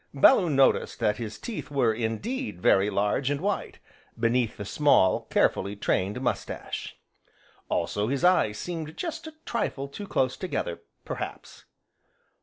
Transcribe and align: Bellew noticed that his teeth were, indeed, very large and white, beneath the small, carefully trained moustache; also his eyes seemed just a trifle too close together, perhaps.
Bellew 0.15 0.49
noticed 0.49 0.99
that 0.99 1.17
his 1.17 1.37
teeth 1.37 1.69
were, 1.69 1.93
indeed, 1.93 2.59
very 2.59 2.89
large 2.89 3.29
and 3.29 3.39
white, 3.39 3.77
beneath 4.19 4.57
the 4.57 4.65
small, 4.65 5.25
carefully 5.29 5.75
trained 5.75 6.19
moustache; 6.21 6.97
also 7.69 8.07
his 8.07 8.23
eyes 8.23 8.57
seemed 8.57 8.97
just 8.97 9.27
a 9.27 9.35
trifle 9.45 9.87
too 9.87 10.07
close 10.07 10.35
together, 10.37 10.81
perhaps. 11.05 11.65